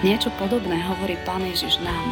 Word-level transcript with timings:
Niečo 0.00 0.32
podobné 0.40 0.80
hovorí 0.80 1.20
Pán 1.28 1.44
Ježiš 1.44 1.76
nám. 1.84 2.08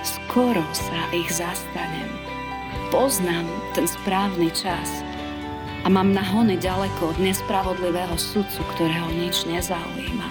Skoro 0.00 0.64
sa 0.72 0.96
ich 1.12 1.28
zastanem. 1.28 2.08
Poznám 2.88 3.44
ten 3.76 3.84
správny 3.84 4.48
čas 4.56 5.04
a 5.84 5.92
mám 5.92 6.16
nahony 6.16 6.56
ďaleko 6.56 7.12
od 7.12 7.16
nespravodlivého 7.20 8.16
sudcu, 8.16 8.64
ktorého 8.72 9.12
nič 9.12 9.44
nezaujíma. 9.44 10.28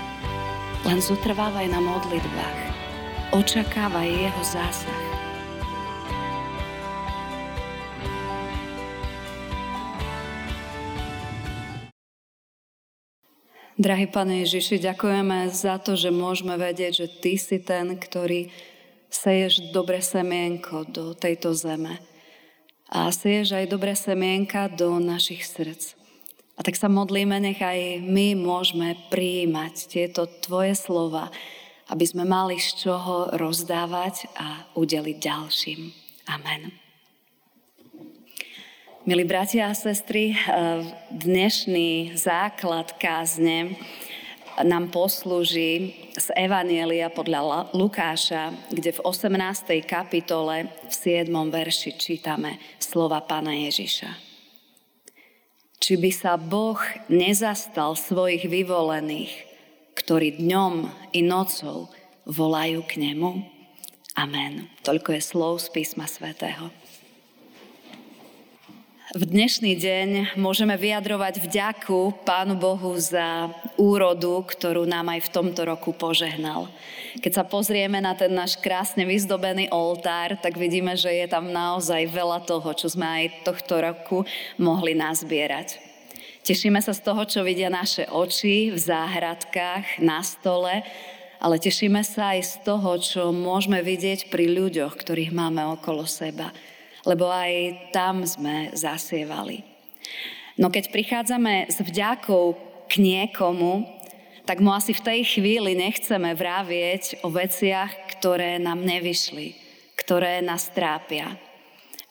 Len 0.89 0.97
zotrvávaj 0.97 1.69
na 1.69 1.77
modlitbách. 1.85 2.61
Očakávaj 3.37 4.09
jeho 4.09 4.41
zásah. 4.41 5.04
Drahý 13.75 14.07
Pane 14.07 14.47
Ježiši, 14.47 14.79
ďakujeme 14.79 15.51
za 15.51 15.75
to, 15.83 15.99
že 15.99 16.07
môžeme 16.07 16.55
vedieť, 16.55 16.93
že 16.95 17.07
Ty 17.11 17.33
si 17.35 17.57
ten, 17.59 17.99
ktorý 17.99 18.47
seješ 19.11 19.75
dobre 19.75 19.99
semienko 19.99 20.87
do 20.87 21.11
tejto 21.11 21.51
zeme. 21.51 21.99
A 22.87 23.11
seješ 23.11 23.51
aj 23.51 23.67
dobré 23.67 23.91
semienka 23.99 24.71
do 24.71 24.95
našich 25.03 25.43
srdc. 25.43 25.91
A 26.55 26.63
tak 26.63 26.79
sa 26.79 26.87
modlíme, 26.87 27.35
nech 27.43 27.59
aj 27.59 27.99
my 27.99 28.39
môžeme 28.39 28.95
prijímať 29.11 29.91
tieto 29.91 30.23
Tvoje 30.23 30.71
slova, 30.71 31.27
aby 31.91 32.05
sme 32.07 32.23
mali 32.23 32.55
z 32.55 32.79
čoho 32.79 33.35
rozdávať 33.35 34.31
a 34.39 34.71
udeliť 34.79 35.17
ďalším. 35.19 35.81
Amen. 36.31 36.84
Milí 39.05 39.21
bratia 39.21 39.69
a 39.69 39.77
sestry, 39.77 40.33
eh, 40.33 40.81
dnešný 41.13 42.17
základ 42.17 42.97
kázne 42.97 43.77
nám 44.65 44.89
poslúži 44.89 45.93
z 46.17 46.33
Evanielia 46.33 47.13
podľa 47.13 47.69
Lukáša, 47.77 48.49
kde 48.73 48.97
v 48.97 49.03
18. 49.05 49.85
kapitole 49.85 50.73
v 50.89 50.93
7. 50.97 51.53
verši 51.53 51.93
čítame 52.01 52.57
slova 52.81 53.21
Pána 53.21 53.53
Ježiša. 53.53 54.09
Či 55.77 56.01
by 56.01 56.09
sa 56.09 56.33
Boh 56.41 56.81
nezastal 57.05 57.93
svojich 57.93 58.49
vyvolených, 58.49 59.37
ktorí 59.93 60.41
dňom 60.41 60.89
i 61.13 61.21
nocou 61.21 61.93
volajú 62.25 62.81
k 62.89 63.05
Nemu? 63.05 63.37
Amen. 64.17 64.65
Toľko 64.81 65.13
je 65.13 65.21
slov 65.21 65.61
z 65.61 65.69
písma 65.69 66.09
svätého. 66.09 66.73
V 69.15 69.23
dnešný 69.23 69.79
deň 69.79 70.09
môžeme 70.35 70.75
vyjadrovať 70.75 71.39
vďaku 71.39 72.27
Pánu 72.27 72.59
Bohu 72.59 72.99
za 72.99 73.47
úrodu, 73.79 74.43
ktorú 74.43 74.83
nám 74.83 75.07
aj 75.07 75.31
v 75.31 75.31
tomto 75.31 75.63
roku 75.63 75.95
požehnal. 75.95 76.67
Keď 77.23 77.31
sa 77.31 77.47
pozrieme 77.47 78.03
na 78.03 78.11
ten 78.11 78.35
náš 78.35 78.59
krásne 78.59 79.07
vyzdobený 79.07 79.71
oltár, 79.71 80.35
tak 80.43 80.59
vidíme, 80.59 80.99
že 80.99 81.15
je 81.15 81.31
tam 81.31 81.47
naozaj 81.47 82.11
veľa 82.11 82.43
toho, 82.43 82.67
čo 82.75 82.91
sme 82.91 83.07
aj 83.07 83.47
tohto 83.47 83.79
roku 83.79 84.27
mohli 84.59 84.91
nazbierať. 84.99 85.79
Tešíme 86.43 86.83
sa 86.83 86.91
z 86.91 86.99
toho, 86.99 87.23
čo 87.23 87.47
vidia 87.47 87.71
naše 87.71 88.11
oči 88.11 88.67
v 88.67 88.79
záhradkách, 88.83 90.03
na 90.03 90.27
stole, 90.27 90.83
ale 91.39 91.55
tešíme 91.55 92.03
sa 92.03 92.35
aj 92.35 92.39
z 92.43 92.53
toho, 92.67 92.99
čo 92.99 93.31
môžeme 93.31 93.79
vidieť 93.79 94.27
pri 94.27 94.51
ľuďoch, 94.51 94.91
ktorých 94.91 95.31
máme 95.31 95.63
okolo 95.71 96.03
seba– 96.03 96.51
lebo 97.05 97.29
aj 97.29 97.53
tam 97.93 98.25
sme 98.25 98.73
zasievali. 98.73 99.61
No 100.57 100.73
keď 100.73 100.91
prichádzame 100.91 101.69
s 101.69 101.79
vďakou 101.79 102.57
k 102.89 102.93
niekomu, 102.99 103.85
tak 104.45 104.61
mu 104.61 104.69
asi 104.73 104.93
v 104.93 105.05
tej 105.05 105.21
chvíli 105.25 105.73
nechceme 105.73 106.37
vravieť 106.37 107.25
o 107.25 107.33
veciach, 107.33 108.17
ktoré 108.17 108.61
nám 108.61 108.85
nevyšli, 108.85 109.57
ktoré 109.97 110.45
nás 110.45 110.69
trápia. 110.69 111.33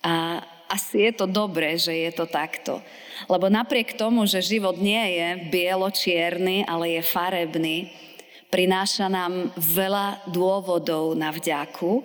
A 0.02 0.42
asi 0.66 1.06
je 1.08 1.12
to 1.14 1.30
dobré, 1.30 1.78
že 1.78 1.94
je 1.94 2.10
to 2.10 2.26
takto. 2.26 2.82
Lebo 3.30 3.46
napriek 3.46 3.94
tomu, 3.94 4.26
že 4.26 4.42
život 4.42 4.74
nie 4.74 5.00
je 5.14 5.28
bielo-čierny, 5.48 6.66
ale 6.66 6.98
je 6.98 7.02
farebný, 7.06 7.76
prináša 8.50 9.06
nám 9.06 9.54
veľa 9.54 10.26
dôvodov 10.30 11.14
na 11.14 11.30
vďaku 11.30 12.02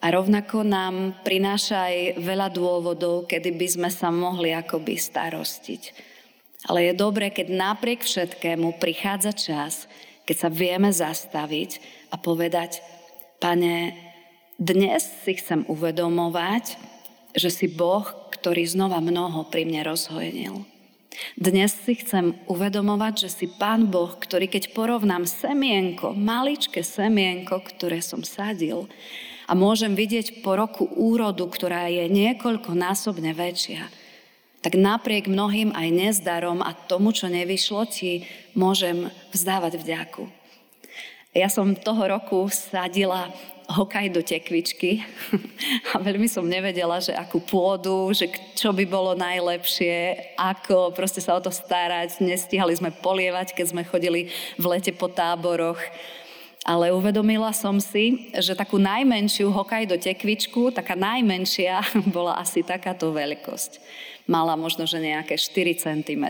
a 0.00 0.06
rovnako 0.12 0.60
nám 0.66 1.16
prináša 1.24 1.88
aj 1.88 2.20
veľa 2.20 2.48
dôvodov, 2.52 3.24
kedy 3.24 3.56
by 3.56 3.68
sme 3.68 3.90
sa 3.90 4.12
mohli 4.12 4.52
akoby 4.52 4.96
starostiť. 5.00 5.82
Ale 6.66 6.90
je 6.90 6.92
dobré, 6.98 7.30
keď 7.32 7.52
napriek 7.52 8.02
všetkému 8.02 8.76
prichádza 8.76 9.32
čas, 9.32 9.88
keď 10.26 10.36
sa 10.36 10.48
vieme 10.50 10.90
zastaviť 10.90 11.78
a 12.10 12.18
povedať, 12.18 12.82
pane, 13.38 13.94
dnes 14.58 15.06
si 15.22 15.38
chcem 15.38 15.62
uvedomovať, 15.68 16.76
že 17.36 17.52
si 17.52 17.66
Boh, 17.68 18.04
ktorý 18.32 18.64
znova 18.66 18.98
mnoho 18.98 19.46
pri 19.52 19.68
mne 19.68 19.86
rozhojenil. 19.86 20.64
Dnes 21.36 21.72
si 21.72 21.96
chcem 21.96 22.36
uvedomovať, 22.44 23.28
že 23.28 23.30
si 23.32 23.46
Pán 23.48 23.88
Boh, 23.88 24.12
ktorý 24.16 24.48
keď 24.48 24.76
porovnám 24.76 25.24
semienko, 25.24 26.12
maličké 26.12 26.84
semienko, 26.84 27.64
ktoré 27.64 28.04
som 28.04 28.20
sadil, 28.20 28.88
a 29.46 29.52
môžem 29.54 29.94
vidieť 29.94 30.42
po 30.42 30.58
roku 30.58 30.90
úrodu, 30.90 31.46
ktorá 31.46 31.86
je 31.86 32.10
niekoľkonásobne 32.10 33.30
väčšia, 33.30 33.86
tak 34.66 34.74
napriek 34.74 35.30
mnohým 35.30 35.70
aj 35.70 35.88
nezdarom 35.94 36.58
a 36.58 36.74
tomu, 36.74 37.14
čo 37.14 37.30
nevyšlo, 37.30 37.86
ti 37.86 38.26
môžem 38.58 39.06
vzdávať 39.30 39.78
vďaku. 39.78 40.26
Ja 41.30 41.46
som 41.46 41.78
toho 41.78 42.02
roku 42.10 42.50
sadila 42.50 43.30
hokaj 43.66 44.10
do 44.14 44.22
tekvičky 44.22 45.02
a 45.94 45.98
veľmi 45.98 46.26
som 46.30 46.46
nevedela, 46.46 47.02
že 47.02 47.14
akú 47.14 47.42
pôdu, 47.42 48.10
že 48.14 48.30
čo 48.54 48.70
by 48.70 48.86
bolo 48.86 49.14
najlepšie, 49.18 50.34
ako 50.38 50.94
proste 50.94 51.22
sa 51.22 51.34
o 51.34 51.42
to 51.42 51.50
starať. 51.50 52.22
Nestihali 52.22 52.74
sme 52.78 52.94
polievať, 52.94 53.54
keď 53.54 53.66
sme 53.70 53.82
chodili 53.82 54.30
v 54.58 54.64
lete 54.66 54.94
po 54.94 55.10
táboroch 55.10 55.78
ale 56.66 56.90
uvedomila 56.90 57.54
som 57.54 57.78
si, 57.78 58.34
že 58.34 58.58
takú 58.58 58.82
najmenšiu 58.82 59.54
hokaj 59.54 59.86
do 59.86 59.94
tekvičku, 59.94 60.74
taká 60.74 60.98
najmenšia 60.98 61.78
bola 62.16 62.34
asi 62.42 62.66
takáto 62.66 63.14
veľkosť. 63.14 63.78
Mala 64.26 64.58
možno, 64.58 64.82
že 64.90 64.98
nejaké 64.98 65.38
4 65.38 66.02
cm. 66.02 66.24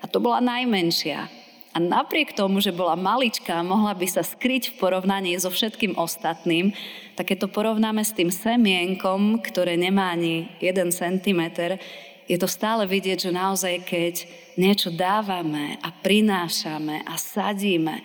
A 0.00 0.04
to 0.08 0.16
bola 0.16 0.40
najmenšia. 0.40 1.28
A 1.70 1.76
napriek 1.76 2.32
tomu, 2.32 2.64
že 2.64 2.72
bola 2.72 2.96
maličká, 2.96 3.60
mohla 3.60 3.92
by 3.92 4.08
sa 4.08 4.24
skryť 4.24 4.72
v 4.72 4.76
porovnaní 4.80 5.36
so 5.36 5.52
všetkým 5.52 6.00
ostatným, 6.00 6.72
tak 7.12 7.28
keď 7.28 7.44
to 7.44 7.52
porovnáme 7.52 8.00
s 8.00 8.16
tým 8.16 8.32
semienkom, 8.32 9.44
ktoré 9.44 9.76
nemá 9.76 10.16
ani 10.16 10.48
1 10.64 10.88
cm, 10.88 11.52
je 12.24 12.36
to 12.40 12.48
stále 12.48 12.88
vidieť, 12.88 13.28
že 13.28 13.36
naozaj 13.36 13.84
keď 13.84 14.14
niečo 14.56 14.88
dávame 14.88 15.76
a 15.84 15.92
prinášame 15.92 17.04
a 17.04 17.14
sadíme, 17.20 18.00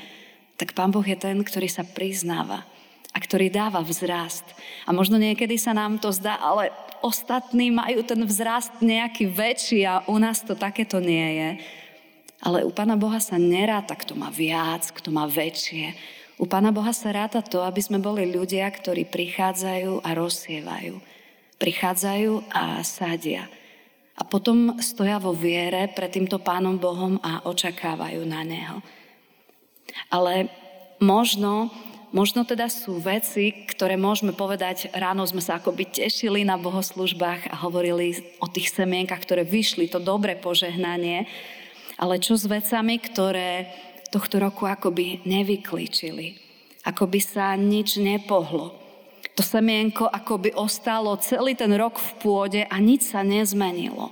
tak 0.61 0.77
Pán 0.77 0.93
Boh 0.93 1.01
je 1.01 1.17
ten, 1.17 1.41
ktorý 1.41 1.65
sa 1.65 1.81
priznáva 1.81 2.61
a 3.09 3.17
ktorý 3.17 3.49
dáva 3.49 3.81
vzrast. 3.81 4.45
A 4.85 4.93
možno 4.93 5.17
niekedy 5.17 5.57
sa 5.57 5.73
nám 5.73 5.97
to 5.97 6.13
zdá, 6.13 6.37
ale 6.37 6.69
ostatní 7.01 7.73
majú 7.73 8.05
ten 8.05 8.21
vzrast 8.21 8.69
nejaký 8.77 9.25
väčší 9.25 9.81
a 9.89 10.05
u 10.05 10.21
nás 10.21 10.45
to 10.45 10.53
takéto 10.53 11.01
nie 11.01 11.27
je. 11.33 11.49
Ale 12.45 12.61
u 12.61 12.69
Pána 12.69 12.93
Boha 12.93 13.17
sa 13.17 13.41
neráta, 13.41 13.97
kto 13.97 14.13
má 14.13 14.29
viac, 14.29 14.93
kto 14.93 15.09
má 15.09 15.25
väčšie. 15.25 15.97
U 16.37 16.45
Pána 16.45 16.69
Boha 16.69 16.93
sa 16.93 17.09
ráta 17.09 17.41
to, 17.41 17.65
aby 17.65 17.81
sme 17.81 17.97
boli 17.97 18.29
ľudia, 18.29 18.69
ktorí 18.69 19.09
prichádzajú 19.09 20.05
a 20.05 20.09
rozsievajú. 20.13 21.01
Prichádzajú 21.57 22.53
a 22.53 22.85
sádia. 22.85 23.49
A 24.13 24.21
potom 24.21 24.77
stoja 24.77 25.17
vo 25.17 25.33
viere 25.33 25.89
pred 25.89 26.13
týmto 26.13 26.37
Pánom 26.37 26.77
Bohom 26.77 27.17
a 27.25 27.49
očakávajú 27.49 28.21
na 28.29 28.45
Neho. 28.45 29.00
Ale 30.09 30.51
možno, 31.01 31.73
možno 32.11 32.43
teda 32.43 32.67
sú 32.67 32.99
veci, 33.01 33.65
ktoré 33.67 33.95
môžeme 33.95 34.31
povedať, 34.35 34.91
ráno 34.93 35.25
sme 35.25 35.39
sa 35.39 35.57
akoby 35.57 35.89
tešili 35.89 36.45
na 36.45 36.59
bohoslužbách 36.59 37.51
a 37.51 37.55
hovorili 37.63 38.19
o 38.39 38.47
tých 38.47 38.71
semienkach, 38.71 39.23
ktoré 39.23 39.41
vyšli, 39.47 39.89
to 39.89 40.03
dobré 40.03 40.37
požehnanie, 40.37 41.25
ale 42.01 42.17
čo 42.17 42.37
s 42.37 42.49
vecami, 42.49 42.97
ktoré 42.97 43.69
tohto 44.11 44.43
roku 44.43 44.67
akoby 44.67 45.23
nevyklíčili, 45.23 46.35
akoby 46.83 47.19
sa 47.23 47.55
nič 47.55 47.95
nepohlo. 47.95 48.75
To 49.39 49.43
semienko 49.45 50.11
akoby 50.11 50.51
ostalo 50.59 51.15
celý 51.23 51.55
ten 51.55 51.71
rok 51.71 51.95
v 51.95 52.11
pôde 52.19 52.61
a 52.67 52.75
nič 52.83 53.15
sa 53.15 53.23
nezmenilo. 53.23 54.11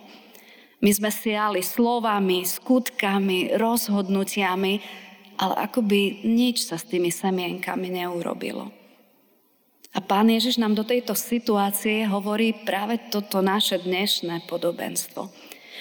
My 0.80 0.96
sme 0.96 1.12
siali 1.12 1.60
slovami, 1.60 2.48
skutkami, 2.48 3.60
rozhodnutiami, 3.60 4.80
ale 5.40 5.56
akoby 5.56 6.28
nič 6.28 6.68
sa 6.68 6.76
s 6.76 6.84
tými 6.84 7.08
semienkami 7.08 7.88
neurobilo. 7.88 8.68
A 9.96 10.04
pán 10.04 10.30
Ježiš 10.30 10.60
nám 10.62 10.78
do 10.78 10.86
tejto 10.86 11.18
situácie 11.18 12.06
hovorí 12.06 12.54
práve 12.54 13.00
toto 13.10 13.42
naše 13.42 13.82
dnešné 13.82 14.46
podobenstvo. 14.46 15.32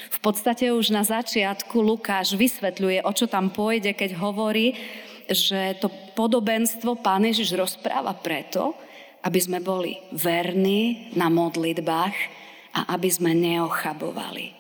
V 0.09 0.19
podstate 0.25 0.73
už 0.73 0.95
na 0.95 1.05
začiatku 1.05 1.77
Lukáš 1.77 2.33
vysvetľuje, 2.33 3.05
o 3.05 3.13
čo 3.13 3.29
tam 3.29 3.53
pôjde, 3.53 3.93
keď 3.93 4.17
hovorí, 4.17 4.73
že 5.29 5.77
to 5.85 5.93
podobenstvo 6.17 7.05
Pán 7.05 7.29
Ježiš 7.29 7.53
rozpráva 7.53 8.17
preto, 8.17 8.73
aby 9.21 9.37
sme 9.37 9.61
boli 9.61 10.01
verní 10.15 11.13
na 11.13 11.29
modlitbách 11.29 12.17
a 12.73 12.97
aby 12.97 13.09
sme 13.13 13.37
neochabovali. 13.37 14.57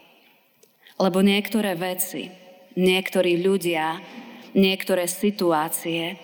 Lebo 1.00 1.24
niektoré 1.24 1.72
veci, 1.78 2.28
niektorí 2.76 3.40
ľudia, 3.40 4.02
niektoré 4.58 5.06
situácie 5.06 6.18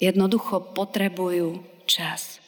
jednoducho 0.00 0.72
potrebujú 0.72 1.60
čas. 1.84 2.40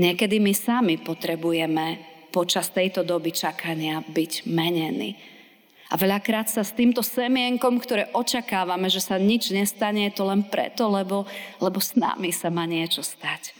Niekedy 0.00 0.40
my 0.40 0.52
sami 0.56 0.94
potrebujeme 1.00 2.00
počas 2.32 2.68
tejto 2.68 3.00
doby 3.04 3.32
čakania 3.32 4.04
byť 4.04 4.32
menení. 4.48 5.16
A 5.86 5.94
veľakrát 5.94 6.50
sa 6.50 6.66
s 6.66 6.74
týmto 6.74 7.00
semienkom, 7.00 7.78
ktoré 7.78 8.10
očakávame, 8.10 8.90
že 8.90 8.98
sa 8.98 9.22
nič 9.22 9.54
nestane, 9.54 10.10
je 10.10 10.18
to 10.18 10.26
len 10.26 10.42
preto, 10.42 10.90
lebo, 10.90 11.24
lebo 11.62 11.78
s 11.78 11.94
nami 11.94 12.34
sa 12.34 12.50
má 12.50 12.66
niečo 12.66 13.06
stať. 13.06 13.54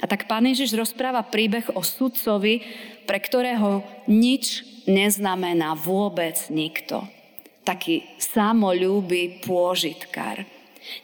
A 0.00 0.08
tak 0.08 0.24
pán 0.30 0.48
Ježiš 0.48 0.72
rozpráva 0.78 1.20
príbeh 1.26 1.68
o 1.76 1.84
sudcovi, 1.84 2.64
pre 3.04 3.18
ktorého 3.20 3.84
nič 4.08 4.64
neznamená 4.88 5.76
vôbec 5.76 6.40
nikto. 6.48 7.04
Taký 7.68 8.16
samolúby 8.16 9.44
pôžitkár. 9.44 10.48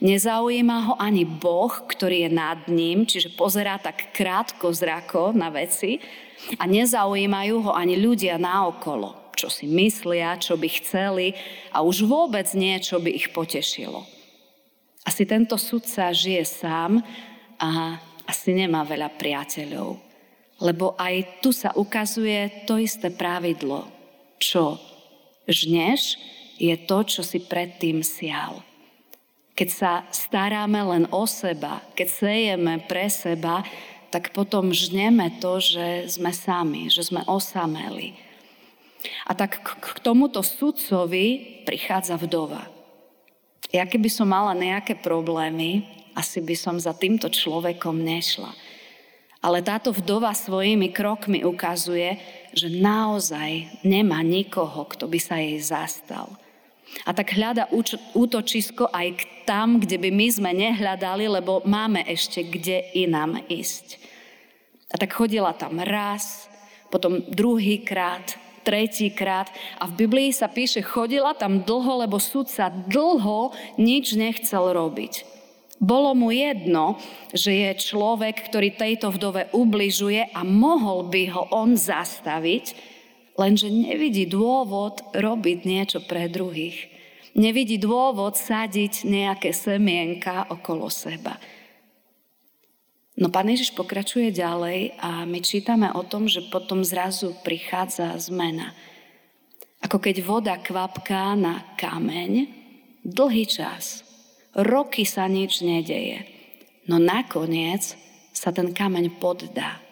Nezaujíma 0.01 0.89
ho 0.89 0.95
ani 0.97 1.29
Boh, 1.29 1.69
ktorý 1.69 2.25
je 2.25 2.31
nad 2.33 2.65
ním, 2.73 3.05
čiže 3.05 3.37
pozerá 3.37 3.77
tak 3.77 4.17
krátko 4.17 4.73
zrako 4.73 5.37
na 5.37 5.53
veci 5.53 6.01
a 6.57 6.65
nezaujímajú 6.65 7.69
ho 7.69 7.73
ani 7.77 8.01
ľudia 8.01 8.41
naokolo 8.41 9.25
čo 9.35 9.51
si 9.51 9.67
myslia, 9.67 10.39
čo 10.39 10.55
by 10.55 10.69
chceli 10.81 11.35
a 11.75 11.83
už 11.83 12.07
vôbec 12.07 12.47
nie, 12.55 12.79
čo 12.79 13.03
by 13.03 13.11
ich 13.11 13.35
potešilo. 13.35 14.07
Asi 15.05 15.29
tento 15.29 15.61
sudca 15.61 16.09
žije 16.15 16.47
sám 16.49 17.05
a 17.61 18.01
asi 18.25 18.57
nemá 18.57 18.87
veľa 18.89 19.13
priateľov. 19.21 20.01
Lebo 20.65 20.97
aj 20.97 21.45
tu 21.45 21.53
sa 21.53 21.75
ukazuje 21.77 22.65
to 22.65 22.81
isté 22.81 23.13
pravidlo. 23.13 23.85
Čo 24.41 24.81
žneš, 25.45 26.17
je 26.59 26.75
to, 26.87 27.03
čo 27.03 27.23
si 27.27 27.43
predtým 27.43 28.03
sial. 28.05 28.63
Keď 29.55 29.69
sa 29.71 29.93
staráme 30.11 30.83
len 30.83 31.05
o 31.15 31.27
seba, 31.31 31.83
keď 31.95 32.09
sejeme 32.11 32.75
pre 32.87 33.07
seba, 33.07 33.63
tak 34.11 34.35
potom 34.35 34.75
žneme 34.75 35.39
to, 35.43 35.59
že 35.59 36.11
sme 36.19 36.31
sami, 36.35 36.91
že 36.91 37.07
sme 37.07 37.23
osameli, 37.27 38.15
a 39.25 39.33
tak 39.37 39.61
k 39.61 39.99
tomuto 40.01 40.41
sudcovi 40.41 41.61
prichádza 41.69 42.17
vdova. 42.17 42.65
Ja 43.73 43.85
keby 43.85 44.09
som 44.09 44.31
mala 44.31 44.55
nejaké 44.55 44.97
problémy, 44.97 45.85
asi 46.15 46.39
by 46.39 46.55
som 46.55 46.77
za 46.79 46.95
týmto 46.95 47.27
človekom 47.27 47.99
nešla. 47.99 48.53
Ale 49.45 49.61
táto 49.61 49.93
vdova 49.93 50.33
svojimi 50.33 50.89
krokmi 50.95 51.45
ukazuje, 51.45 52.17
že 52.57 52.73
naozaj 52.73 53.83
nemá 53.85 54.25
nikoho, 54.25 54.89
kto 54.89 55.05
by 55.05 55.19
sa 55.21 55.37
jej 55.37 55.61
zastal. 55.61 56.33
A 57.05 57.11
tak 57.13 57.35
hľada 57.35 57.69
útočisko 58.15 58.89
aj 58.93 59.25
tam, 59.49 59.83
kde 59.83 59.99
by 60.01 60.11
my 60.15 60.27
sme 60.31 60.51
nehľadali, 60.55 61.27
lebo 61.29 61.65
máme 61.67 62.05
ešte 62.07 62.45
kde 62.45 62.93
inám 62.95 63.45
ísť. 63.51 63.99
A 64.93 65.01
tak 65.01 65.13
chodila 65.13 65.51
tam 65.53 65.83
raz, 65.83 66.47
potom 66.89 67.19
druhý 67.27 67.83
krát, 67.83 68.39
tretíkrát. 68.63 69.51
A 69.83 69.91
v 69.91 70.07
Biblii 70.07 70.31
sa 70.31 70.47
píše, 70.47 70.81
chodila 70.81 71.35
tam 71.35 71.67
dlho, 71.67 72.07
lebo 72.07 72.23
sudca 72.23 72.71
dlho 72.71 73.53
nič 73.77 74.15
nechcel 74.15 74.73
robiť. 74.73 75.35
Bolo 75.83 76.15
mu 76.15 76.31
jedno, 76.31 76.97
že 77.35 77.51
je 77.51 77.71
človek, 77.77 78.47
ktorý 78.49 78.79
tejto 78.79 79.11
vdove 79.11 79.51
ubližuje 79.51 80.31
a 80.33 80.41
mohol 80.47 81.11
by 81.11 81.23
ho 81.35 81.45
on 81.51 81.75
zastaviť, 81.75 82.94
lenže 83.35 83.71
nevidí 83.71 84.27
dôvod 84.27 85.03
robiť 85.15 85.59
niečo 85.67 85.99
pre 86.03 86.31
druhých. 86.31 86.91
Nevidí 87.35 87.83
dôvod 87.83 88.39
sadiť 88.39 89.03
nejaké 89.07 89.51
semienka 89.51 90.47
okolo 90.55 90.87
seba. 90.87 91.35
No 93.15 93.31
pán 93.31 93.47
Ježiš 93.47 93.75
pokračuje 93.79 94.35
ďalej 94.35 94.99
a 94.99 95.23
my 95.23 95.39
čítame 95.39 95.87
o 95.95 96.03
tom, 96.03 96.27
že 96.27 96.47
potom 96.51 96.83
zrazu 96.83 97.35
prichádza 97.47 98.11
zmena. 98.19 98.75
Ako 99.83 100.03
keď 100.03 100.17
voda 100.27 100.55
kvapká 100.59 101.39
na 101.39 101.63
kameň, 101.79 102.51
dlhý 103.07 103.47
čas, 103.47 104.03
roky 104.55 105.07
sa 105.07 105.31
nič 105.31 105.63
nedeje, 105.63 106.27
no 106.91 106.99
nakoniec 106.99 107.95
sa 108.35 108.51
ten 108.51 108.75
kameň 108.75 109.15
poddá. 109.23 109.84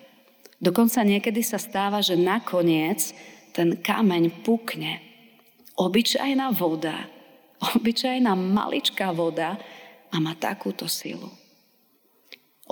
Dokonca 0.62 1.02
niekedy 1.02 1.42
sa 1.42 1.58
stáva, 1.58 1.98
že 1.98 2.14
nakoniec 2.14 3.10
ten 3.50 3.74
kameň 3.82 4.46
pukne. 4.46 5.02
Obyčajná 5.74 6.54
voda, 6.54 7.10
obyčajná 7.74 8.32
maličká 8.38 9.10
voda 9.10 9.58
a 10.08 10.16
má 10.22 10.38
takúto 10.38 10.86
silu 10.86 11.42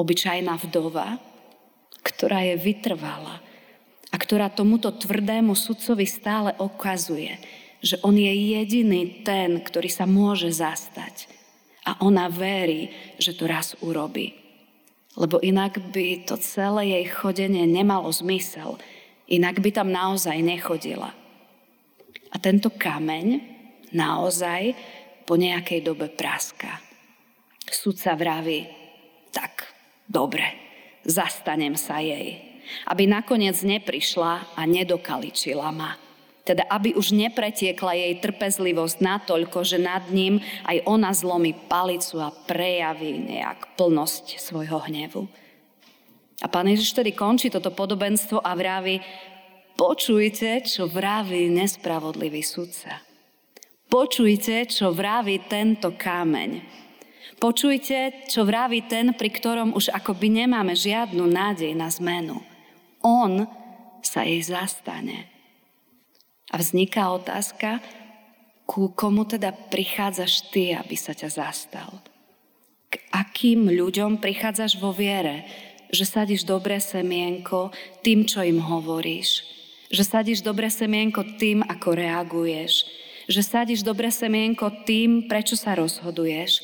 obyčajná 0.00 0.56
vdova, 0.64 1.20
ktorá 2.00 2.40
je 2.48 2.56
vytrvala 2.56 3.44
a 4.08 4.16
ktorá 4.16 4.48
tomuto 4.48 4.88
tvrdému 4.88 5.52
sudcovi 5.52 6.08
stále 6.08 6.56
ukazuje, 6.56 7.36
že 7.84 8.00
on 8.00 8.16
je 8.16 8.32
jediný 8.56 9.20
ten, 9.20 9.60
ktorý 9.60 9.92
sa 9.92 10.08
môže 10.08 10.48
zastať. 10.48 11.28
A 11.84 12.00
ona 12.00 12.28
verí, 12.32 12.92
že 13.20 13.36
to 13.36 13.44
raz 13.44 13.76
urobí. 13.84 14.39
Lebo 15.18 15.42
inak 15.42 15.78
by 15.90 16.26
to 16.28 16.38
celé 16.38 16.94
jej 16.94 17.06
chodenie 17.10 17.66
nemalo 17.66 18.10
zmysel. 18.14 18.78
Inak 19.26 19.58
by 19.58 19.70
tam 19.74 19.90
naozaj 19.90 20.38
nechodila. 20.38 21.10
A 22.30 22.36
tento 22.38 22.70
kameň 22.70 23.42
naozaj 23.90 24.74
po 25.26 25.34
nejakej 25.34 25.82
dobe 25.82 26.10
praská. 26.10 26.78
Sudca 27.70 28.14
vraví, 28.18 28.66
tak 29.34 29.70
Dobre, 30.10 30.42
zastanem 31.06 31.78
sa 31.78 32.02
jej, 32.02 32.42
aby 32.90 33.06
nakoniec 33.06 33.54
neprišla 33.62 34.58
a 34.58 34.60
nedokaličila 34.66 35.70
ma. 35.70 35.94
Teda 36.40 36.64
aby 36.72 36.96
už 36.96 37.12
nepretiekla 37.12 37.92
jej 37.94 38.14
trpezlivosť 38.18 38.96
natoľko, 39.04 39.60
že 39.60 39.76
nad 39.76 40.08
ním 40.08 40.40
aj 40.64 40.82
ona 40.88 41.12
zlomí 41.12 41.52
palicu 41.68 42.16
a 42.18 42.32
prejaví 42.32 43.20
nejak 43.20 43.76
plnosť 43.76 44.40
svojho 44.40 44.80
hnevu. 44.88 45.28
A 46.40 46.46
pán 46.48 46.72
Ježiš 46.72 46.96
tedy 46.96 47.12
končí 47.12 47.52
toto 47.52 47.68
podobenstvo 47.68 48.40
a 48.40 48.56
vraví, 48.56 49.04
počujte, 49.76 50.64
čo 50.64 50.88
vraví 50.88 51.52
nespravodlivý 51.52 52.40
sudca. 52.40 53.04
Počujte, 53.90 54.70
čo 54.70 54.94
vraví 54.94 55.50
tento 55.50 55.92
kameň. 55.92 56.80
Počujte, 57.40 58.28
čo 58.28 58.44
vraví 58.44 58.84
ten, 58.84 59.16
pri 59.16 59.32
ktorom 59.32 59.72
už 59.72 59.92
akoby 59.92 60.44
nemáme 60.44 60.76
žiadnu 60.76 61.24
nádej 61.24 61.72
na 61.72 61.88
zmenu. 61.88 62.40
On 63.00 63.48
sa 64.04 64.24
jej 64.28 64.40
zastane. 64.44 65.39
A 66.50 66.58
vzniká 66.58 67.14
otázka, 67.14 67.78
ku 68.66 68.90
komu 68.94 69.26
teda 69.26 69.50
prichádzaš 69.50 70.50
ty, 70.50 70.74
aby 70.74 70.94
sa 70.94 71.14
ťa 71.14 71.28
zastal? 71.30 71.90
K 72.90 72.98
akým 73.14 73.70
ľuďom 73.70 74.18
prichádzaš 74.18 74.78
vo 74.82 74.90
viere, 74.90 75.46
že 75.90 76.06
sadíš 76.06 76.46
dobré 76.46 76.78
semienko 76.78 77.74
tým, 78.02 78.26
čo 78.26 78.42
im 78.42 78.62
hovoríš, 78.62 79.42
že 79.90 80.06
sadíš 80.06 80.42
dobré 80.46 80.70
semienko 80.70 81.38
tým, 81.38 81.66
ako 81.66 81.98
reaguješ, 81.98 82.86
že 83.26 83.42
sadíš 83.42 83.82
dobré 83.82 84.10
semienko 84.10 84.86
tým, 84.86 85.26
prečo 85.26 85.58
sa 85.58 85.74
rozhoduješ, 85.74 86.62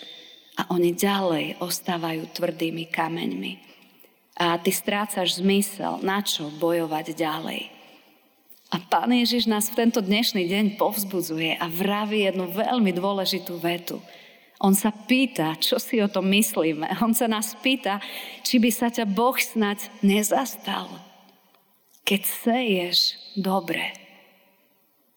a 0.57 0.73
oni 0.73 0.97
ďalej 0.97 1.61
ostávajú 1.61 2.33
tvrdými 2.33 2.89
kameňmi. 2.89 3.53
A 4.41 4.57
ty 4.61 4.73
strácaš 4.73 5.41
zmysel, 5.41 6.01
na 6.01 6.25
čo 6.25 6.49
bojovať 6.49 7.13
ďalej. 7.13 7.76
A 8.77 8.85
Pán 8.85 9.09
Ježiš 9.09 9.49
nás 9.49 9.73
v 9.73 9.89
tento 9.89 10.05
dnešný 10.05 10.53
deň 10.53 10.77
povzbudzuje 10.77 11.57
a 11.57 11.65
vraví 11.65 12.29
jednu 12.29 12.53
veľmi 12.53 12.93
dôležitú 12.93 13.57
vetu. 13.57 14.05
On 14.61 14.77
sa 14.77 14.93
pýta, 14.93 15.57
čo 15.57 15.81
si 15.81 15.97
o 15.97 16.13
tom 16.13 16.29
myslíme. 16.29 16.85
On 17.01 17.17
sa 17.17 17.25
nás 17.25 17.57
pýta, 17.65 18.05
či 18.45 18.61
by 18.61 18.69
sa 18.69 18.93
ťa 18.93 19.09
Boh 19.09 19.33
snať 19.33 20.05
nezastal. 20.05 20.93
Keď 22.05 22.21
seješ 22.21 23.17
dobre, 23.33 23.97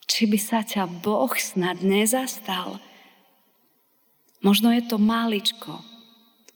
či 0.08 0.24
by 0.24 0.40
sa 0.40 0.64
ťa 0.64 0.88
Boh 1.04 1.36
snad 1.36 1.84
nezastal. 1.84 2.80
Možno 4.40 4.72
je 4.72 4.88
to 4.88 4.96
máličko. 4.96 5.84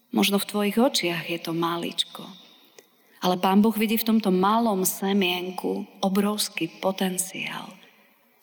Možno 0.08 0.40
v 0.40 0.48
tvojich 0.48 0.80
očiach 0.80 1.28
je 1.28 1.36
to 1.36 1.52
máličko. 1.52 2.43
Ale 3.24 3.40
Pán 3.40 3.64
Boh 3.64 3.72
vidí 3.72 3.96
v 3.96 4.04
tomto 4.04 4.28
malom 4.28 4.84
semienku 4.84 5.88
obrovský 6.04 6.68
potenciál. 6.68 7.72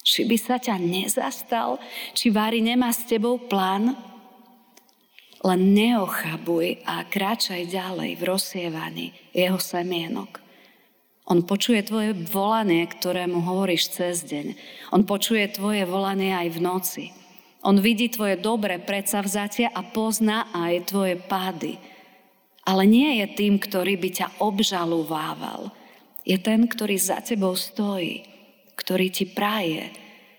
Či 0.02 0.26
by 0.26 0.38
sa 0.42 0.58
ťa 0.58 0.82
nezastal? 0.82 1.78
Či 2.18 2.34
Vári 2.34 2.66
nemá 2.66 2.90
s 2.90 3.06
tebou 3.06 3.38
plán? 3.38 3.94
Len 5.46 5.62
neochabuj 5.78 6.82
a 6.82 7.06
kráčaj 7.06 7.70
ďalej 7.70 8.18
v 8.18 8.24
rozsievaní 8.26 9.08
jeho 9.38 9.62
semienok. 9.62 10.42
On 11.30 11.46
počuje 11.46 11.86
tvoje 11.86 12.18
volanie, 12.34 12.82
ktorému 12.90 13.46
hovoríš 13.46 13.94
cez 13.94 14.26
deň. 14.26 14.58
On 14.98 15.06
počuje 15.06 15.46
tvoje 15.54 15.86
volanie 15.86 16.34
aj 16.34 16.58
v 16.58 16.60
noci. 16.60 17.06
On 17.62 17.78
vidí 17.78 18.10
tvoje 18.10 18.42
dobré 18.42 18.82
predsavzatia 18.82 19.70
a 19.70 19.86
pozná 19.86 20.50
aj 20.50 20.90
tvoje 20.90 21.22
pády. 21.22 21.78
Ale 22.62 22.86
nie 22.86 23.22
je 23.24 23.27
tým, 23.34 23.58
ktorý 23.58 23.98
by 23.98 24.10
ťa 24.13 24.27
obžalúvával. 24.38 25.74
Je 26.22 26.38
ten, 26.38 26.70
ktorý 26.70 27.01
za 27.01 27.18
tebou 27.25 27.58
stojí, 27.58 28.22
ktorý 28.77 29.10
ti 29.10 29.25
praje, 29.25 29.89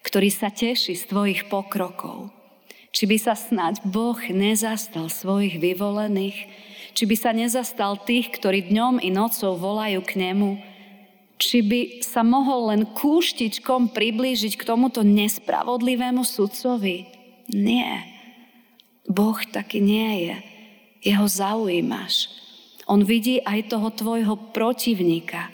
ktorý 0.07 0.31
sa 0.31 0.51
teší 0.51 0.95
z 0.95 1.05
tvojich 1.11 1.51
pokrokov. 1.51 2.31
Či 2.93 3.09
by 3.09 3.17
sa 3.19 3.35
snať 3.35 3.89
Boh 3.89 4.19
nezastal 4.31 5.09
svojich 5.09 5.59
vyvolených, 5.59 6.39
či 6.93 7.05
by 7.09 7.17
sa 7.17 7.33
nezastal 7.33 7.97
tých, 8.05 8.31
ktorí 8.37 8.69
dňom 8.69 9.01
i 9.01 9.09
nocou 9.09 9.57
volajú 9.57 10.05
k 10.05 10.29
nemu, 10.29 10.61
či 11.41 11.59
by 11.65 11.81
sa 12.05 12.23
mohol 12.23 12.71
len 12.71 12.83
kúštičkom 12.87 13.91
priblížiť 13.91 14.55
k 14.55 14.63
tomuto 14.63 15.03
nespravodlivému 15.03 16.23
sudcovi? 16.23 17.11
Nie. 17.51 18.07
Boh 19.11 19.41
taký 19.51 19.83
nie 19.83 20.31
je. 20.31 20.52
Jeho 21.03 21.27
zaujímaš. 21.27 22.31
On 22.87 23.03
vidí 23.03 23.43
aj 23.43 23.75
toho 23.75 23.91
tvojho 23.91 24.35
protivníka. 24.55 25.51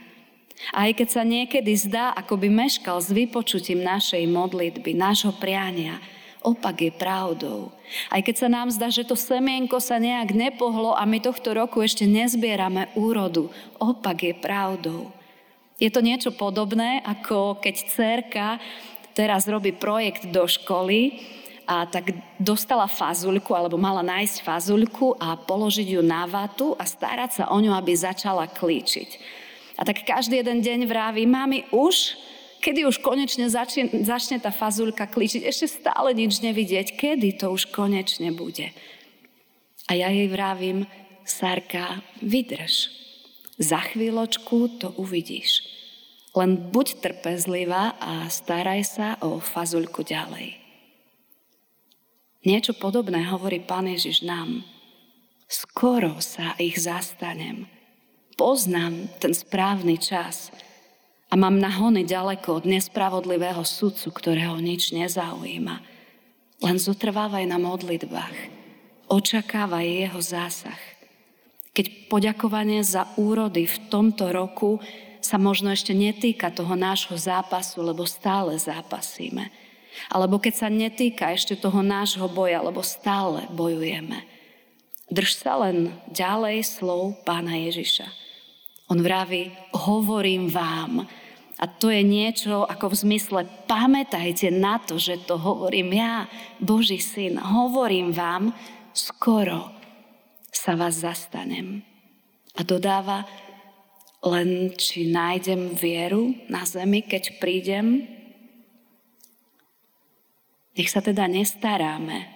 Aj 0.75 0.91
keď 0.93 1.09
sa 1.09 1.23
niekedy 1.25 1.73
zdá, 1.73 2.13
ako 2.13 2.37
by 2.37 2.49
meškal 2.51 3.01
s 3.01 3.09
vypočutím 3.09 3.81
našej 3.81 4.27
modlitby, 4.29 4.93
nášho 4.93 5.33
priania, 5.33 6.03
opak 6.43 6.89
je 6.89 6.93
pravdou. 6.93 7.73
Aj 8.13 8.21
keď 8.21 8.35
sa 8.37 8.49
nám 8.51 8.69
zdá, 8.75 8.91
že 8.93 9.07
to 9.07 9.17
semienko 9.17 9.81
sa 9.81 9.97
nejak 9.97 10.35
nepohlo 10.35 10.93
a 10.93 11.07
my 11.09 11.23
tohto 11.23 11.55
roku 11.55 11.81
ešte 11.81 12.05
nezbierame 12.05 12.91
úrodu, 12.99 13.49
opak 13.79 14.29
je 14.29 14.35
pravdou. 14.37 15.15
Je 15.79 15.89
to 15.95 16.03
niečo 16.03 16.35
podobné, 16.35 17.01
ako 17.07 17.63
keď 17.63 17.75
cerka 17.87 18.47
teraz 19.15 19.47
robí 19.47 19.71
projekt 19.71 20.27
do 20.31 20.47
školy 20.47 21.23
a 21.69 21.85
tak 21.85 22.17
dostala 22.41 22.89
fazuľku, 22.89 23.53
alebo 23.53 23.77
mala 23.77 24.01
nájsť 24.01 24.41
fazuľku 24.41 25.21
a 25.21 25.37
položiť 25.37 26.01
ju 26.01 26.01
na 26.01 26.25
vatu 26.25 26.73
a 26.81 26.89
starať 26.89 27.31
sa 27.37 27.45
o 27.53 27.61
ňu, 27.61 27.77
aby 27.77 27.93
začala 27.93 28.49
klíčiť. 28.49 29.11
A 29.77 29.85
tak 29.85 30.09
každý 30.09 30.41
jeden 30.41 30.65
deň 30.65 30.89
vraví, 30.89 31.29
mami, 31.29 31.69
už, 31.69 32.17
kedy 32.65 32.89
už 32.89 33.05
konečne 33.05 33.53
začne, 33.53 33.93
začne 34.01 34.41
tá 34.41 34.49
fazuľka 34.49 35.07
klíčiť, 35.13 35.45
ešte 35.45 35.85
stále 35.85 36.17
nič 36.17 36.41
nevidieť, 36.41 36.97
kedy 36.97 37.37
to 37.37 37.53
už 37.53 37.69
konečne 37.69 38.33
bude. 38.33 38.73
A 39.87 39.95
ja 39.95 40.09
jej 40.09 40.27
vravím, 40.27 40.89
Sarka, 41.29 42.01
vydrž. 42.25 42.89
Za 43.61 43.85
chvíľočku 43.93 44.81
to 44.81 44.97
uvidíš. 44.97 45.63
Len 46.33 46.73
buď 46.73 47.05
trpezlivá 47.05 47.95
a 48.01 48.27
staraj 48.33 48.81
sa 48.89 49.09
o 49.21 49.37
fazuľku 49.37 50.01
ďalej. 50.03 50.58
Niečo 52.47 52.75
podobné 52.77 53.27
hovorí 53.27 53.59
Pán 53.63 53.91
Ježiš 53.91 54.23
nám. 54.23 54.63
Skoro 55.49 56.21
sa 56.23 56.55
ich 56.61 56.79
zastanem. 56.79 57.67
Poznám 58.39 59.11
ten 59.19 59.35
správny 59.35 59.99
čas 59.99 60.55
a 61.29 61.35
mám 61.35 61.59
nahony 61.59 62.07
ďaleko 62.07 62.63
od 62.63 62.65
nespravodlivého 62.69 63.65
sudcu, 63.67 64.15
ktorého 64.15 64.61
nič 64.63 64.95
nezaujíma. 64.95 65.77
Len 66.63 66.77
zotrvávaj 66.79 67.45
na 67.49 67.59
modlitbách. 67.59 68.37
Očakávaj 69.09 69.87
jeho 69.87 70.21
zásah 70.23 70.99
keď 71.79 72.11
poďakovanie 72.11 72.83
za 72.83 73.07
úrody 73.15 73.71
v 73.71 73.79
tomto 73.87 74.35
roku 74.35 74.83
sa 75.23 75.39
možno 75.39 75.71
ešte 75.71 75.95
netýka 75.95 76.51
toho 76.51 76.75
nášho 76.75 77.15
zápasu, 77.15 77.87
lebo 77.87 78.03
stále 78.03 78.59
zápasíme. 78.59 79.47
Alebo 80.07 80.39
keď 80.39 80.55
sa 80.55 80.69
netýka 80.71 81.35
ešte 81.35 81.59
toho 81.59 81.83
nášho 81.83 82.31
boja, 82.31 82.63
lebo 82.63 82.87
stále 82.87 83.51
bojujeme. 83.51 84.23
Drž 85.11 85.31
sa 85.43 85.59
len 85.67 85.91
ďalej 86.15 86.63
slov 86.63 87.25
pána 87.27 87.59
Ježiša. 87.59 88.07
On 88.89 89.01
vraví, 89.03 89.53
hovorím 89.75 90.49
vám. 90.49 91.05
A 91.59 91.65
to 91.67 91.91
je 91.91 92.07
niečo 92.07 92.63
ako 92.63 92.95
v 92.95 93.01
zmysle, 93.03 93.41
pamätajte 93.67 94.55
na 94.55 94.79
to, 94.79 94.95
že 94.95 95.27
to 95.27 95.35
hovorím 95.35 95.91
ja, 95.91 96.31
Boží 96.63 97.03
syn. 97.03 97.41
Hovorím 97.43 98.15
vám 98.15 98.55
skoro 98.99 99.71
sa 100.51 100.75
vás 100.75 100.99
zastanem. 100.99 101.87
A 102.59 102.67
dodáva, 102.67 103.23
len 104.27 104.75
či 104.75 105.07
nájdem 105.07 105.79
vieru 105.79 106.35
na 106.51 106.67
zemi, 106.67 107.07
keď 107.07 107.39
prídem. 107.39 108.18
Nech 110.79 110.95
sa 110.95 111.03
teda 111.03 111.27
nestaráme 111.27 112.31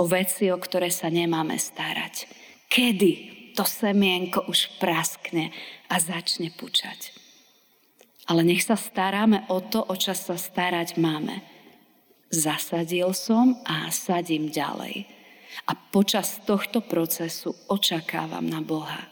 o 0.00 0.08
veci, 0.08 0.48
o 0.48 0.56
ktoré 0.56 0.88
sa 0.88 1.12
nemáme 1.12 1.60
starať. 1.60 2.24
Kedy 2.72 3.12
to 3.52 3.68
semienko 3.68 4.48
už 4.48 4.80
praskne 4.80 5.52
a 5.92 6.00
začne 6.00 6.48
pučať. 6.56 7.12
Ale 8.32 8.40
nech 8.48 8.64
sa 8.64 8.80
staráme 8.80 9.44
o 9.52 9.60
to, 9.60 9.84
o 9.84 9.92
čo 9.92 10.16
sa 10.16 10.40
starať 10.40 10.96
máme. 10.96 11.44
Zasadil 12.32 13.12
som 13.12 13.60
a 13.68 13.92
sadím 13.92 14.48
ďalej. 14.48 15.04
A 15.68 15.76
počas 15.76 16.40
tohto 16.48 16.80
procesu 16.80 17.52
očakávam 17.68 18.48
na 18.48 18.64
Boha. 18.64 19.04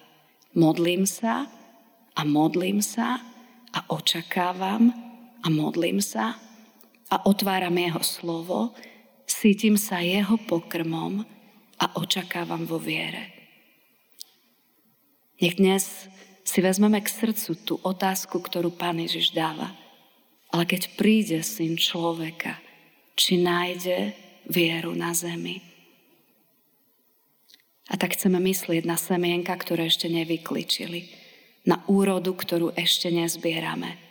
Modlím 0.57 1.05
sa 1.05 1.45
a 2.17 2.21
modlím 2.25 2.81
sa 2.81 3.21
a 3.77 3.85
očakávam 3.93 4.89
a 5.45 5.47
modlím 5.53 6.01
sa 6.01 6.41
a 7.11 7.26
otváram 7.26 7.75
Jeho 7.75 8.02
slovo, 8.07 8.59
cítim 9.26 9.75
sa 9.75 9.99
Jeho 9.99 10.38
pokrmom 10.47 11.26
a 11.76 11.87
očakávam 11.99 12.62
vo 12.62 12.79
viere. 12.79 13.35
Nech 15.43 15.59
dnes 15.59 16.07
si 16.47 16.59
vezmeme 16.62 17.02
k 17.02 17.11
srdcu 17.11 17.50
tú 17.67 17.75
otázku, 17.83 18.38
ktorú 18.38 18.71
Pán 18.71 19.02
Ježiš 19.02 19.35
dáva. 19.35 19.75
Ale 20.50 20.67
keď 20.67 20.95
príde 20.99 21.38
syn 21.47 21.79
človeka, 21.79 22.59
či 23.14 23.38
nájde 23.38 24.14
vieru 24.50 24.93
na 24.99 25.14
zemi. 25.14 25.62
A 27.90 27.99
tak 27.99 28.14
chceme 28.14 28.38
myslieť 28.38 28.87
na 28.87 28.95
semienka, 28.95 29.55
ktoré 29.55 29.90
ešte 29.90 30.07
nevykličili, 30.11 31.11
na 31.67 31.83
úrodu, 31.87 32.35
ktorú 32.35 32.75
ešte 32.75 33.11
nezbierame. 33.11 34.10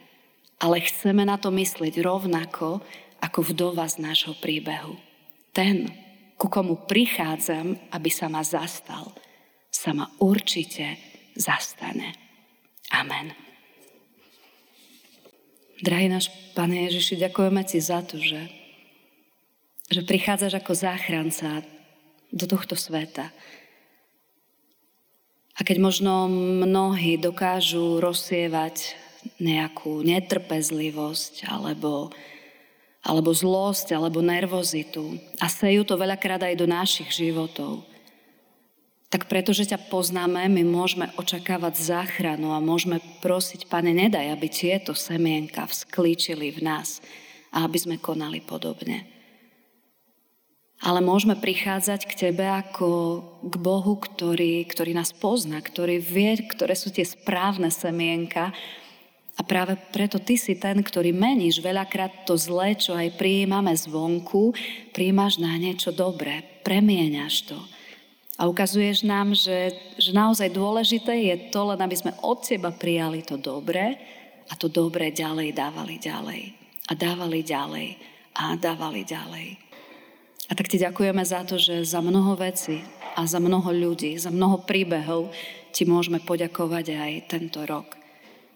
Ale 0.59 0.83
chceme 0.83 1.23
na 1.23 1.39
to 1.39 1.51
myslieť 1.55 2.03
rovnako 2.03 2.83
ako 3.23 3.39
vdova 3.51 3.87
z 3.87 4.03
nášho 4.03 4.35
príbehu. 4.39 4.99
Ten, 5.55 5.87
ku 6.35 6.51
komu 6.51 6.87
prichádzam, 6.87 7.79
aby 7.91 8.09
sa 8.11 8.27
ma 8.27 8.43
zastal, 8.43 9.11
sa 9.71 9.95
ma 9.95 10.07
určite 10.19 10.99
zastane. 11.35 12.15
Amen. 12.91 13.31
Drahý 15.79 16.11
náš 16.11 16.27
Pane 16.55 16.91
Ježiši, 16.91 17.23
ďakujeme 17.23 17.63
Ti 17.63 17.79
za 17.79 18.03
to, 18.03 18.19
že, 18.19 18.51
že 19.87 20.03
prichádzaš 20.03 20.59
ako 20.59 20.71
záchranca 20.75 21.63
do 22.35 22.45
tohto 22.45 22.75
sveta, 22.75 23.31
a 25.59 25.67
keď 25.67 25.77
možno 25.83 26.31
mnohí 26.31 27.19
dokážu 27.19 27.99
rozsievať 27.99 28.95
nejakú 29.39 30.01
netrpezlivosť 30.03 31.47
alebo, 31.47 32.11
alebo 33.03 33.29
zlosť 33.31 33.95
alebo 33.95 34.23
nervozitu 34.23 35.19
a 35.39 35.47
sejú 35.47 35.83
to 35.83 35.99
veľakrát 35.99 36.43
aj 36.43 36.55
do 36.55 36.67
našich 36.67 37.11
životov, 37.11 37.83
tak 39.09 39.25
pretože 39.25 39.65
ťa 39.65 39.89
poznáme, 39.89 40.45
my 40.49 40.63
môžeme 40.67 41.09
očakávať 41.17 41.81
záchranu 41.81 42.53
a 42.53 42.61
môžeme 42.61 43.01
prosiť, 43.25 43.65
Pane, 43.65 43.89
nedaj, 43.89 44.37
aby 44.37 44.47
tieto 44.47 44.93
semienka 44.93 45.65
vzklíčili 45.65 46.53
v 46.53 46.61
nás 46.61 47.01
a 47.49 47.65
aby 47.65 47.77
sme 47.81 47.95
konali 47.97 48.39
podobne 48.39 49.19
ale 50.79 51.03
môžeme 51.03 51.35
prichádzať 51.35 52.07
k 52.07 52.17
Tebe 52.27 52.47
ako 52.47 53.19
k 53.43 53.55
Bohu, 53.59 53.99
ktorý, 53.99 54.63
ktorý 54.63 54.95
nás 54.95 55.11
pozná, 55.11 55.59
ktorý 55.59 55.99
vie, 55.99 56.39
ktoré 56.47 56.71
sú 56.71 56.87
tie 56.87 57.03
správne 57.03 57.67
semienka. 57.67 58.55
A 59.39 59.41
práve 59.47 59.79
preto 59.95 60.19
Ty 60.19 60.35
si 60.35 60.59
ten, 60.59 60.83
ktorý 60.83 61.15
meníš 61.15 61.63
veľakrát 61.63 62.27
to 62.27 62.35
zlé, 62.35 62.75
čo 62.75 62.91
aj 62.91 63.15
prijímame 63.15 63.71
zvonku, 63.71 64.51
prijímaš 64.91 65.39
na 65.39 65.55
niečo 65.55 65.95
dobré, 65.95 66.43
premieňaš 66.67 67.47
to. 67.47 67.59
A 68.35 68.47
ukazuješ 68.47 69.07
nám, 69.07 69.31
že, 69.35 69.71
že 69.95 70.11
naozaj 70.11 70.51
dôležité 70.51 71.11
je 71.11 71.35
to, 71.55 71.71
len 71.71 71.79
aby 71.79 71.95
sme 71.95 72.15
od 72.19 72.43
Teba 72.43 72.71
prijali 72.75 73.23
to 73.23 73.39
dobré 73.39 73.95
a 74.51 74.59
to 74.59 74.67
dobré 74.67 75.15
ďalej 75.15 75.55
dávali 75.55 75.95
ďalej. 75.99 76.41
A 76.87 76.91
dávali 76.95 77.39
ďalej 77.43 77.87
a 78.35 78.55
dávali 78.59 79.03
ďalej. 79.07 79.47
A 80.49 80.51
tak 80.55 80.71
ti 80.71 80.81
ďakujeme 80.81 81.21
za 81.21 81.45
to, 81.45 81.61
že 81.61 81.85
za 81.85 82.01
mnoho 82.01 82.33
vecí 82.39 82.81
a 83.13 83.27
za 83.27 83.37
mnoho 83.37 83.69
ľudí, 83.69 84.17
za 84.17 84.31
mnoho 84.31 84.63
príbehov 84.63 85.29
ti 85.75 85.85
môžeme 85.85 86.23
poďakovať 86.23 86.85
aj 86.95 87.11
tento 87.29 87.61
rok. 87.67 87.98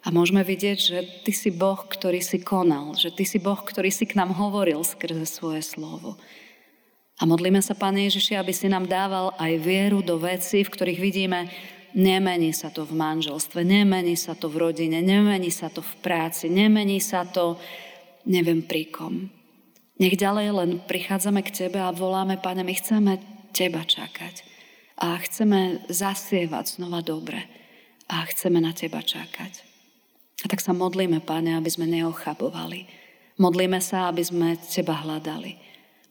A 0.03 0.11
môžeme 0.11 0.43
vidieť, 0.43 0.77
že 0.77 0.97
ty 1.23 1.31
si 1.31 1.47
Boh, 1.47 1.79
ktorý 1.79 2.19
si 2.19 2.43
konal, 2.43 2.91
že 2.99 3.07
ty 3.07 3.23
si 3.23 3.39
Boh, 3.39 3.55
ktorý 3.55 3.87
si 3.87 4.03
k 4.03 4.19
nám 4.19 4.35
hovoril 4.35 4.83
skrze 4.83 5.23
svoje 5.23 5.63
slovo. 5.63 6.19
A 7.19 7.23
modlíme 7.23 7.63
sa, 7.63 7.71
Pane 7.71 8.11
Ježiši, 8.11 8.35
aby 8.35 8.51
si 8.51 8.67
nám 8.67 8.83
dával 8.83 9.31
aj 9.39 9.63
vieru 9.63 10.03
do 10.03 10.19
vecí, 10.19 10.67
v 10.67 10.73
ktorých 10.75 10.99
vidíme, 10.99 11.47
nemení 11.95 12.51
sa 12.51 12.67
to 12.67 12.83
v 12.83 12.99
manželstve, 12.99 13.63
nemení 13.63 14.19
sa 14.19 14.35
to 14.35 14.51
v 14.51 14.59
rodine, 14.59 14.99
nemení 14.99 15.47
sa 15.47 15.71
to 15.71 15.79
v 15.79 15.93
práci, 16.03 16.51
nemení 16.51 16.99
sa 16.99 17.23
to 17.23 17.55
neviem 18.27 18.59
pri 18.59 18.91
kom. 18.91 19.31
Nech 20.01 20.19
ďalej 20.19 20.47
len 20.51 20.71
prichádzame 20.83 21.45
k 21.45 21.53
Tebe 21.63 21.79
a 21.79 21.95
voláme, 21.95 22.41
Pane, 22.41 22.65
my 22.65 22.73
chceme 22.75 23.23
Teba 23.55 23.85
čakať. 23.85 24.43
A 24.99 25.15
chceme 25.21 25.85
zasievať 25.87 26.81
znova 26.81 26.99
dobre. 27.05 27.45
A 28.09 28.25
chceme 28.25 28.57
na 28.57 28.73
Teba 28.73 28.99
čakať. 28.99 29.72
A 30.43 30.51
tak 30.51 30.59
sa 30.59 30.75
modlíme, 30.75 31.23
Pane, 31.23 31.55
aby 31.55 31.71
sme 31.71 31.87
neochabovali. 31.87 32.85
Modlíme 33.39 33.79
sa, 33.79 34.11
aby 34.11 34.21
sme 34.21 34.59
Teba 34.59 34.99
hľadali. 34.99 35.55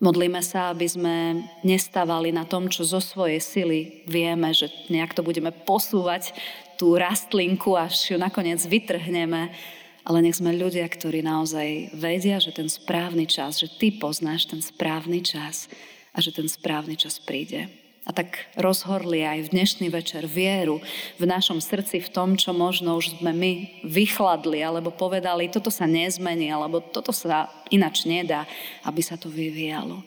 Modlíme 0.02 0.42
sa, 0.42 0.74
aby 0.74 0.88
sme 0.88 1.46
nestávali 1.62 2.34
na 2.34 2.42
tom, 2.42 2.66
čo 2.66 2.82
zo 2.82 2.98
svojej 2.98 3.38
sily 3.38 4.02
vieme, 4.10 4.50
že 4.50 4.66
nejak 4.90 5.14
to 5.14 5.22
budeme 5.22 5.54
posúvať 5.54 6.34
tú 6.74 6.98
rastlinku, 6.98 7.78
až 7.78 8.10
ju 8.10 8.16
nakoniec 8.18 8.58
vytrhneme. 8.66 9.54
Ale 10.02 10.18
nech 10.18 10.42
sme 10.42 10.50
ľudia, 10.50 10.90
ktorí 10.90 11.22
naozaj 11.22 11.94
vedia, 11.94 12.42
že 12.42 12.50
ten 12.50 12.66
správny 12.66 13.30
čas, 13.30 13.62
že 13.62 13.70
ty 13.70 13.94
poznáš 13.94 14.50
ten 14.50 14.58
správny 14.58 15.22
čas 15.22 15.70
a 16.10 16.18
že 16.18 16.34
ten 16.34 16.50
správny 16.50 16.98
čas 16.98 17.22
príde. 17.22 17.70
A 18.02 18.10
tak 18.10 18.50
rozhorli 18.58 19.22
aj 19.22 19.46
v 19.46 19.52
dnešný 19.54 19.86
večer 19.86 20.26
vieru 20.26 20.82
v 21.22 21.24
našom 21.24 21.62
srdci 21.62 22.02
v 22.02 22.10
tom, 22.10 22.34
čo 22.34 22.50
možno 22.50 22.98
už 22.98 23.22
sme 23.22 23.30
my 23.30 23.52
vychladli 23.86 24.58
alebo 24.58 24.90
povedali, 24.90 25.46
toto 25.46 25.70
sa 25.70 25.86
nezmení, 25.86 26.50
alebo 26.50 26.82
toto 26.82 27.14
sa 27.14 27.46
inač 27.70 28.02
nedá, 28.02 28.42
aby 28.82 28.98
sa 29.06 29.14
to 29.14 29.30
vyvíjalo. 29.30 30.02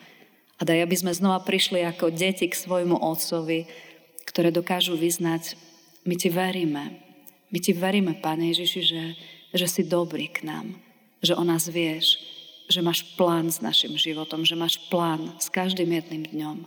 A 0.60 0.68
daj, 0.68 0.84
aby 0.84 0.96
sme 1.00 1.16
znova 1.16 1.40
prišli 1.48 1.88
ako 1.88 2.12
deti 2.12 2.52
k 2.52 2.60
svojmu 2.60 3.00
otcovi, 3.00 3.64
ktoré 4.28 4.52
dokážu 4.52 5.00
vyznať, 5.00 5.56
my 6.04 6.20
ti 6.20 6.28
veríme. 6.28 7.00
My 7.48 7.64
ti 7.64 7.72
veríme, 7.72 8.20
Pane 8.20 8.52
Ježiši, 8.52 8.82
že, 8.84 9.04
že 9.56 9.68
si 9.72 9.88
dobrý 9.88 10.28
k 10.28 10.44
nám, 10.44 10.76
že 11.24 11.32
o 11.32 11.44
nás 11.48 11.72
vieš, 11.72 12.20
že 12.68 12.84
máš 12.84 13.08
plán 13.16 13.48
s 13.48 13.64
našim 13.64 13.96
životom, 13.96 14.44
že 14.44 14.60
máš 14.60 14.84
plán 14.92 15.32
s 15.40 15.48
každým 15.48 15.96
jedným 15.96 16.28
dňom 16.28 16.58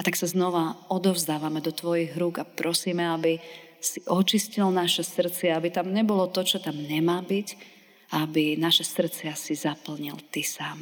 a 0.00 0.04
tak 0.04 0.16
sa 0.16 0.24
znova 0.24 0.80
odovzdávame 0.88 1.60
do 1.60 1.76
Tvojich 1.76 2.16
rúk 2.16 2.40
a 2.40 2.48
prosíme, 2.48 3.04
aby 3.04 3.36
si 3.84 4.00
očistil 4.08 4.72
naše 4.72 5.04
srdce, 5.04 5.52
aby 5.52 5.68
tam 5.68 5.92
nebolo 5.92 6.24
to, 6.32 6.40
čo 6.40 6.56
tam 6.56 6.80
nemá 6.80 7.20
byť, 7.20 7.48
aby 8.16 8.56
naše 8.56 8.80
srdcia 8.80 9.36
si 9.36 9.52
zaplnil 9.52 10.16
Ty 10.32 10.40
sám. 10.40 10.78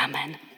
Amen. 0.00 0.49